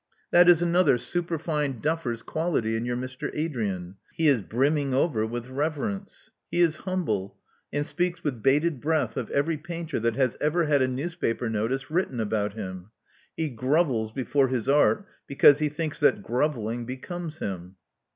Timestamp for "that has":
9.99-10.37